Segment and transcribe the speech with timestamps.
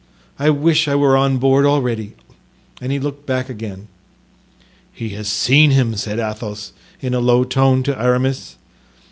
[0.39, 2.13] I wish I were on board already,"
[2.81, 3.87] and he looked back again.
[4.91, 8.55] "He has seen him," said Athos, in a low tone, to Aramis.